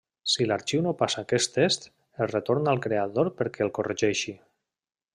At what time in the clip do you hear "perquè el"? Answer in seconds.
3.43-3.75